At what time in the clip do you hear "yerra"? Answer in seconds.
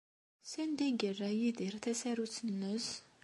1.01-1.29